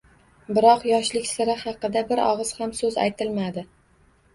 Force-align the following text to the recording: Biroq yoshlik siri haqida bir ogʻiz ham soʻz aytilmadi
Biroq 0.57 0.85
yoshlik 0.93 1.29
siri 1.33 1.57
haqida 1.67 2.05
bir 2.13 2.25
ogʻiz 2.33 2.59
ham 2.59 2.77
soʻz 2.83 3.03
aytilmadi 3.09 3.71